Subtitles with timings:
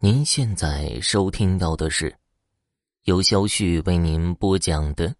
[0.00, 2.16] 您现在收听到的是
[3.02, 5.12] 由肖旭为您播讲的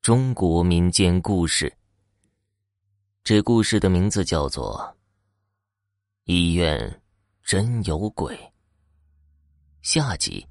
[0.00, 1.70] 中国民间故事。
[3.22, 4.78] 这故事的名字叫做
[6.24, 7.02] 《医院
[7.42, 8.34] 真有鬼》。
[9.82, 10.46] 下集。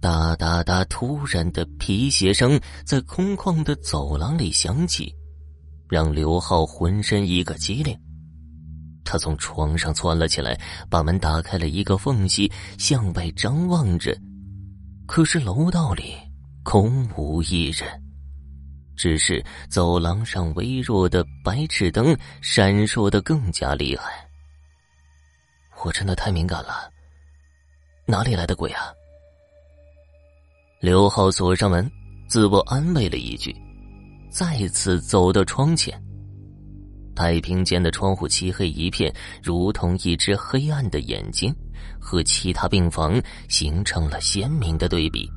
[0.00, 0.84] 哒哒哒！
[0.86, 5.14] 突然的皮鞋声在空旷的走廊里响起，
[5.88, 7.96] 让刘浩浑身一个激灵。
[9.10, 10.56] 他从床上窜了起来，
[10.88, 14.16] 把门打开了一个缝隙，向外张望着。
[15.04, 16.14] 可是楼道里
[16.62, 17.88] 空无一人，
[18.96, 24.24] 只是走廊上微弱的白炽灯闪烁的更加厉害。
[25.82, 26.88] 我真的太敏感了，
[28.06, 28.92] 哪里来的鬼啊？
[30.80, 31.90] 刘浩锁上门，
[32.28, 33.52] 自我安慰了一句，
[34.30, 36.00] 再次走到窗前。
[37.20, 41.54] 太平间的窗户漆黑一片，如同一只黑暗的眼睛，
[42.00, 45.30] 和其他病房形成了鲜明的对比。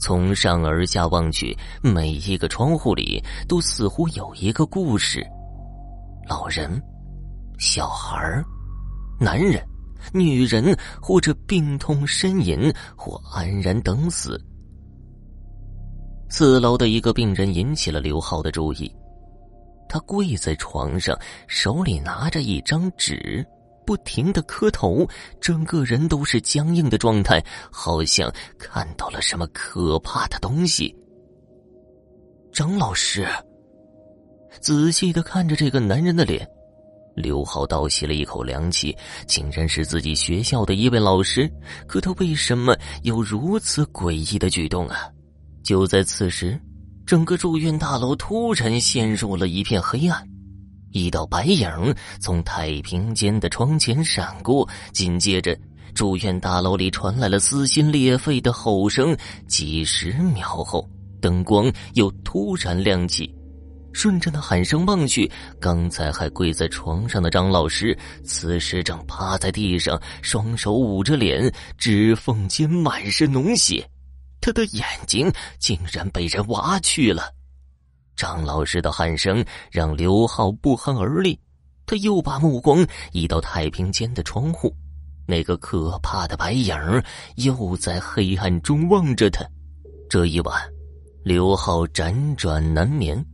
[0.00, 5.24] 从上而下望去，每一个窗户里都似乎有一个故事：
[6.28, 6.82] 老人、
[7.60, 8.18] 小孩
[9.20, 9.64] 男人、
[10.12, 14.36] 女人，或者病痛呻吟，或安然等死。
[16.28, 18.92] 四楼的一个病人引起了刘浩的注意。
[19.94, 23.46] 他跪在床上，手里拿着一张纸，
[23.86, 25.08] 不停的磕头，
[25.40, 28.28] 整个人都是僵硬的状态，好像
[28.58, 30.92] 看到了什么可怕的东西。
[32.52, 33.24] 张老师
[34.60, 36.44] 仔细的看着这个男人的脸，
[37.14, 38.96] 刘浩倒吸了一口凉气，
[39.28, 41.48] 竟然是自己学校的一位老师。
[41.86, 45.08] 可他为什么有如此诡异的举动啊？
[45.62, 46.60] 就在此时。
[47.06, 50.26] 整个住院大楼突然陷入了一片黑暗，
[50.90, 51.68] 一道白影
[52.18, 55.54] 从太平间的窗前闪过，紧接着，
[55.94, 59.14] 住院大楼里传来了撕心裂肺的吼声。
[59.46, 60.88] 几十秒后，
[61.20, 63.30] 灯光又突然亮起，
[63.92, 73.86] 顺着那喊声望去，刚才还跪在床上的张老师，此时正趴在地上，双手捂着脸，指缝间满是脓血。
[74.44, 77.32] 他的眼睛竟然被人挖去了，
[78.14, 81.40] 张老师的喊声让刘浩不寒而栗。
[81.86, 84.70] 他又把目光移到太平间的窗户，
[85.26, 86.76] 那个可怕的白影
[87.36, 89.42] 又在黑暗中望着他。
[90.10, 90.62] 这一晚，
[91.22, 93.24] 刘浩辗转难眠，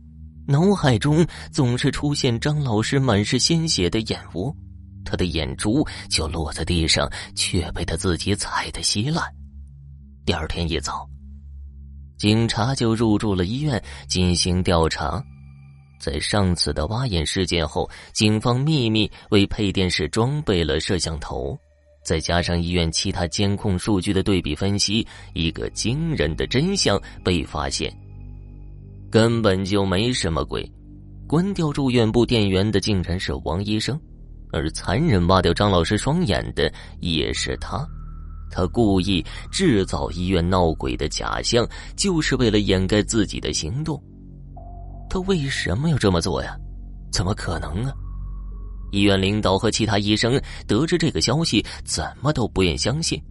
[0.47, 4.55] 脑海中总是出现张老师满是鲜血的眼窝，
[5.03, 9.25] 他的眼珠就落在地上，却被他自己踩得稀烂。
[10.31, 11.05] 第二天一早，
[12.17, 15.21] 警察就入住了医院进行调查。
[15.99, 21.59] 在上次的挖眼事件后，警方秘密为配电室装备了摄像头，
[22.05, 27.93] 再加上医院其他监控数据的对比分析，一个惊人的真相被发现：
[29.11, 30.65] 根本就没什么鬼。
[31.27, 33.99] 关掉住院部电源的竟然是王医生，
[34.53, 36.71] 而残忍挖掉张老师双眼的
[37.01, 37.85] 也是他。
[38.51, 44.01] 他故意制造医院闹鬼的假象，就是为了掩盖自己的行动。
[45.09, 46.55] 他为什么要这么做呀？
[47.11, 47.93] 怎么可能啊？
[48.91, 53.21] 医院领导和其他医生得知这个消息，怎么都不愿相信。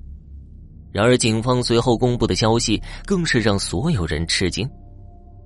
[0.93, 4.69] 然而，警方随后公布的消息更是让所有人吃惊：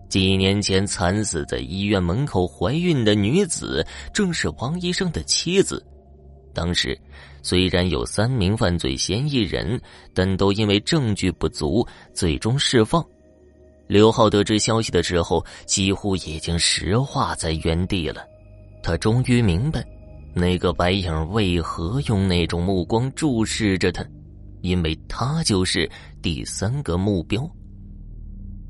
[0.09, 5.85] 几年前惨死在医院门口怀孕的女子，正是王医生的妻子。
[6.55, 6.99] 当时，
[7.43, 9.79] 虽然有三名犯罪嫌疑人，
[10.15, 13.05] 但都因为证据不足，最终释放。
[13.87, 18.25] 刘浩得知消息的时候，几乎已经石化在原地了。
[18.83, 19.85] 他终于明白，
[20.33, 24.03] 那个白影为何用那种目光注视着他，
[24.63, 25.91] 因为他就是
[26.23, 27.47] 第三个目标。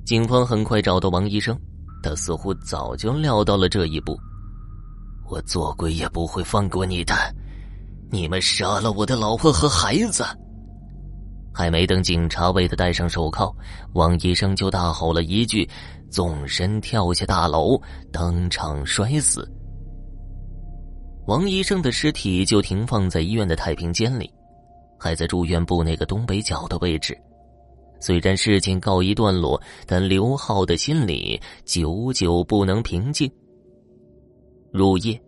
[0.05, 1.57] 警方很快找到王医生，
[2.03, 4.19] 他似乎早就料到了这一步。
[5.31, 7.15] 我做鬼也不会放过你的。
[8.15, 10.25] 你们杀了我的老婆和孩子！
[11.53, 13.53] 还没等警察为他戴上手铐，
[13.95, 15.69] 王医生就大吼了一句，
[16.09, 17.77] 纵身跳下大楼，
[18.13, 19.51] 当场摔死。
[21.27, 24.33] 王医生的尸体就停放在医院的太平间里，
[24.97, 27.19] 还在住院部那个东北角的位置。
[27.99, 33.29] 虽然事情告一段落，但刘浩的心里久久不能平静。
[34.73, 35.21] 入夜，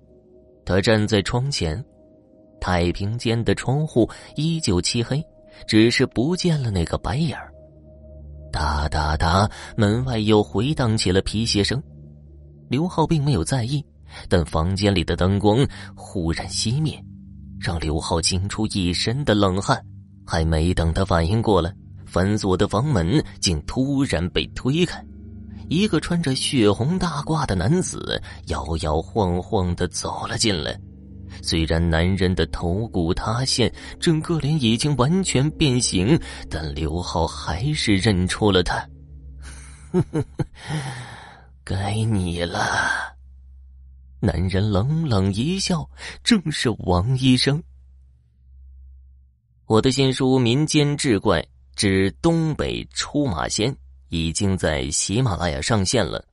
[0.64, 1.84] 他站在窗前。
[2.66, 5.24] 太平间的窗户依旧漆黑，
[5.68, 7.48] 只是不见了那个白影儿。
[8.50, 11.80] 哒哒哒，门外又回荡起了皮鞋声。
[12.68, 13.80] 刘浩并没有在意，
[14.28, 15.64] 但房间里的灯光
[15.94, 17.00] 忽然熄灭，
[17.60, 19.80] 让刘浩惊出一身的冷汗。
[20.26, 21.72] 还没等他反应过来，
[22.04, 25.00] 反锁的房门竟突然被推开，
[25.68, 30.76] 一个穿着血红大褂的男子摇摇晃晃的走了进来。
[31.42, 36.18] 虽然男人的头骨塌陷，整个脸已经完全变形，
[36.50, 38.88] 但刘浩还是认出了他。
[41.64, 43.14] 该你了。
[44.20, 45.88] 男人冷冷一笑，
[46.24, 47.62] 正是王医生。
[49.66, 51.44] 我的新书《民间志怪
[51.74, 53.72] 之东北出马仙》
[54.08, 56.24] 已经在喜马拉雅上线了，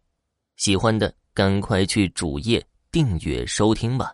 [0.57, 4.13] 喜欢的赶快去主页订阅收听吧。